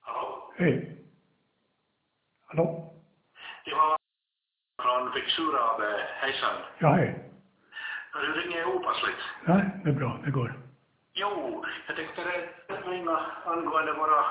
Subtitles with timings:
[0.00, 0.52] Hallå?
[0.58, 0.98] Hej.
[2.46, 2.92] Hallå?
[3.64, 3.96] Det var
[4.82, 5.80] från Fixura AB.
[6.20, 6.56] Hejsan.
[6.78, 7.30] Ja, hej.
[8.12, 9.18] Du ringer opassligt.
[9.44, 10.18] Nej, det är bra.
[10.24, 10.54] Det går.
[11.14, 12.22] Jo, jag tänkte
[12.86, 14.24] ringa angående våra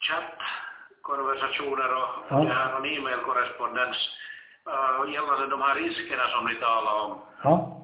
[0.00, 2.36] chattkonversationer och Ja.
[2.44, 3.96] det här och e-mailkorrespondens
[4.68, 7.20] uh, gällande de här riskerna som ni talar om.
[7.42, 7.83] Ja.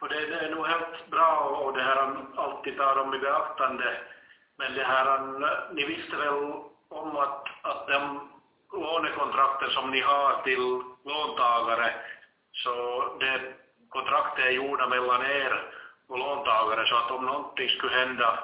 [0.00, 3.98] Och det, det är nog helt bra och det här alltid tar dem i beaktande.
[4.58, 6.34] Men det här ni visste väl
[6.88, 8.30] om att, att de
[8.72, 11.94] lånekontrakten som ni har till låntagare,
[12.52, 12.72] så
[13.20, 13.40] det
[13.88, 15.72] kontraktet är gjorda mellan er
[16.08, 18.38] och låntagare så att om någonting skulle hända,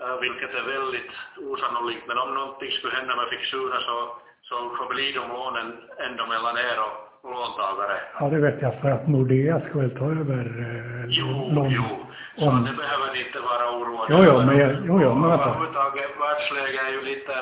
[0.00, 5.14] eh, vilket är väldigt osannolikt, men om någonting skulle hända med fixuren så, så förblir
[5.14, 7.96] de lånen ändå mellan er och låntagare.
[8.20, 8.80] Ja, det vet jag.
[8.80, 11.70] För att Nordea ska väl ta över eh, Jo, lån.
[11.70, 12.06] jo.
[12.38, 15.30] Så om- det behöver ni inte vara oroade Jo, jo, men jag- jo, jo, men
[15.30, 15.44] vänta.
[15.44, 17.34] Överhuvudtaget, världsläget är ju lite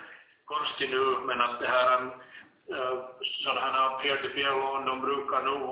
[0.44, 2.98] konstigt nu, men att det här uh,
[3.44, 5.66] sådana här peer-to-peer-lån, de brukar nog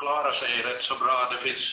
[0.00, 1.16] klara sig rätt så bra.
[1.32, 1.64] Det finns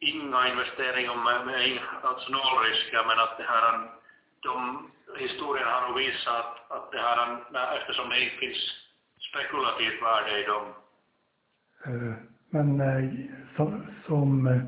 [0.00, 3.64] inga investeringar med, med alltså nollrisker, men att det här,
[4.46, 7.18] de, historien har nog visat att, att det här,
[7.78, 8.60] eftersom det inte finns
[9.30, 10.66] spekulativt värde i dem,
[11.86, 12.12] Eh,
[12.50, 13.10] Men eh,
[13.56, 14.60] som, som, eh,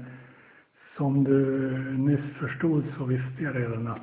[0.96, 1.40] som du
[1.98, 3.98] nyss förstod så visste jag redan att,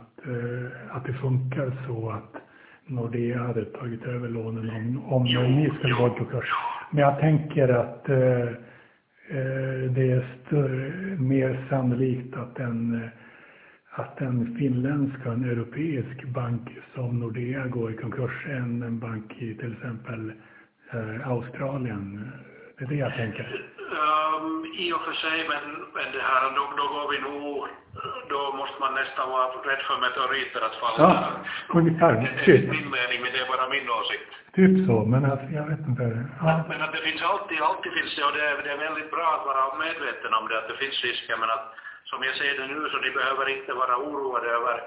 [0.90, 2.42] att det funkar så att
[2.86, 6.50] Nordea hade tagit över lånen om, om Jo, ni skulle gå i konkurs.
[6.92, 8.50] Men jag tänker att eh,
[9.90, 13.10] det är större, mer sannolikt att en,
[13.92, 19.34] att en finländsk och en europeisk bank som Nordea går i konkurs än en bank
[19.38, 20.32] i till exempel
[20.94, 22.32] eh, Australien.
[22.78, 23.48] Det är det jag tänker.
[24.00, 25.64] Um, I och för sig, men,
[25.98, 27.68] men det här, då, då går vi nog,
[28.34, 31.04] då måste man nästan vara rädd för meteoriter att falla.
[31.08, 31.20] Ja,
[31.80, 32.12] ungefär.
[32.22, 34.30] Det är Typ, inte min mening, men det är bara min åsikt.
[34.58, 36.04] typ så, men alltså, jag vet inte.
[36.46, 39.12] Ja, Men att det finns alltid, alltid finns det, och det är, det är väldigt
[39.16, 41.66] bra att vara medveten om det, att det finns risker, men att
[42.10, 44.84] som jag ser det nu så ni behöver inte vara oroade över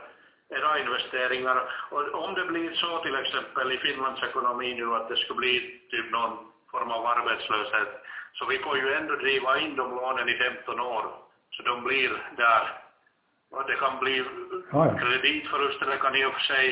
[0.56, 1.59] era investeringar.
[1.91, 5.81] Och om det blir så till exempel i Finlands ekonomi nu att det skulle bli
[5.91, 6.33] typ någon
[6.71, 7.91] form av arbetslöshet,
[8.33, 11.05] så vi får ju ändå driva in de lånen i 15 år,
[11.50, 12.65] så de blir där.
[13.50, 14.25] Och det kan bli
[15.00, 16.66] kreditförluster, det kan i och för sig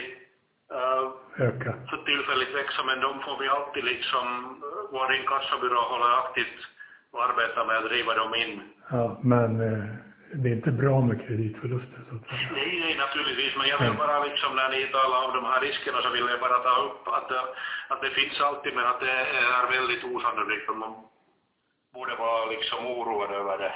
[0.71, 1.05] eh,
[1.47, 1.75] öka.
[1.91, 4.27] för tillfälligt växa, men de får vi alltid liksom,
[4.63, 6.61] eh, vår inkassobyrå håller aktivt
[7.13, 8.61] och arbetar med att driva dem in.
[8.91, 12.49] Ja, men eh, det är inte bra med kreditförluster så att säga.
[12.53, 15.99] Nej, nej, naturligtvis, men jag vill bara liksom när ni talar om de här riskerna
[16.03, 17.49] så vill jag bara ta upp att, det-
[17.93, 20.95] att det finns alltid, men att det är väldigt osannolikt och man
[21.95, 23.75] borde vara liksom oroad över det.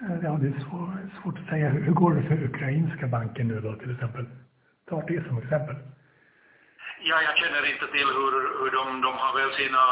[0.00, 0.88] Eh, Ja, det är svår,
[1.22, 1.68] svårt att säga.
[1.68, 4.24] Hur går det för ukrainska banken nu då till exempel?
[4.88, 5.76] Ta det som exempel.
[7.10, 9.82] Ja, jag känner inte till hur, hur de, de har väl sina,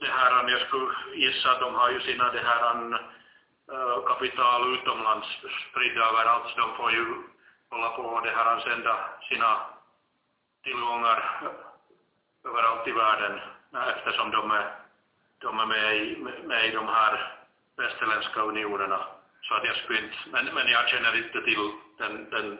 [0.00, 0.90] det här, jag skulle
[1.24, 3.00] gissa att de har ju sina, det här,
[4.06, 5.28] kapital utomlands
[5.70, 7.04] spridda överallt, så de får ju
[7.70, 8.94] hålla på och det här, sända
[9.28, 9.50] sina
[10.64, 11.18] tillgångar
[12.48, 13.34] överallt i världen
[13.96, 14.66] eftersom de är,
[15.38, 16.06] de är med, i,
[16.50, 17.12] med i de här
[17.76, 19.00] västerländska unionerna.
[19.42, 21.62] Så att jag skulle inte, men, men jag känner inte till
[21.98, 22.58] den, den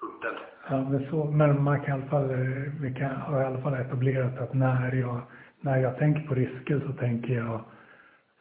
[0.00, 0.34] punkten.
[0.70, 3.62] Ja, men, så, men man kan i alla fall, eh, vi kan, har i alla
[3.62, 5.20] fall etablerat att när jag,
[5.60, 7.64] när jag tänker på risker så tänker jag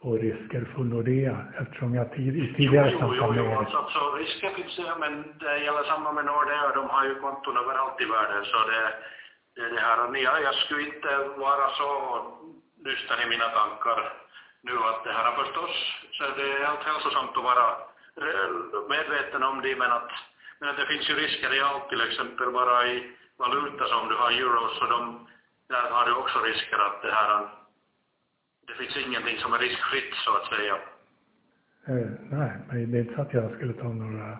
[0.02, 3.52] på risker för Nordea eftersom jag tid, i tidigare jo, jo, samtal jo, med jo,
[3.52, 3.56] er.
[3.56, 7.58] alltså, alltså risken finns det, men det gäller samma med Nordea, de har ju konton
[7.58, 8.84] överallt i världen, så det,
[9.56, 11.90] det det här, och jag, skulle inte vara så
[12.86, 14.14] dyster i mina tankar
[14.62, 15.76] nu att det här förstås,
[16.12, 17.68] så det är helt hälsosamt att vara
[18.90, 20.12] medveten om det, men att,
[20.60, 21.56] men att det finns ju risker.
[21.56, 25.28] I allt, till exempel bara i valuta som du har euros, så de,
[25.70, 27.48] där har du också risker att det här,
[28.94, 30.76] finns ingenting som är riskfritt så att säga.
[31.88, 34.32] Eh, nej, men det är inte så att jag skulle ta några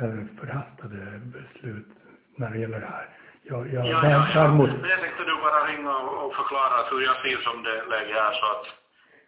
[0.00, 1.88] eh, förhastade beslut
[2.36, 3.08] när det gäller det här.
[3.42, 4.48] Jag, jag, Ja, ja, ja.
[4.52, 8.14] Men jag tänkte du bara ringa och, och förklara hur jag ser som det läge
[8.28, 8.66] är så att,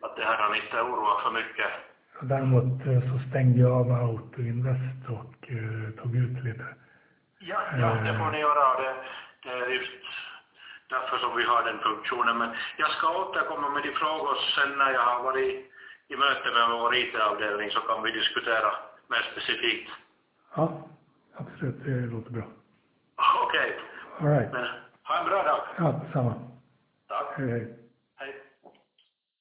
[0.05, 1.71] att det här har inte oroat för mycket.
[2.23, 6.67] däremot eh, så stängde jag av Autoinvest och eh, tog ut lite.
[7.39, 8.65] Ja, ja det får ni göra.
[8.83, 8.95] Det,
[9.43, 10.03] det är just
[10.97, 12.39] därför som vi har den funktionen.
[12.39, 15.71] Men jag ska återkomma med de frågor sen när jag har varit
[16.09, 18.71] i möte med vår IT-avdelning så kan vi diskutera
[19.09, 19.91] mer specifikt.
[20.57, 20.89] Ja,
[21.37, 22.45] absolut, det låter bra.
[23.47, 23.79] Okej,
[24.21, 24.53] All right.
[24.53, 24.67] men
[25.03, 25.61] ha en bra dag.
[25.79, 26.35] Ja, detsamma.
[27.09, 27.27] Tack.
[27.37, 27.79] Hej, hej.